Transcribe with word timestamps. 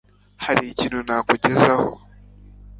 hari 0.45 0.63
ikintu 0.67 0.99
nakugezaho 1.07 1.89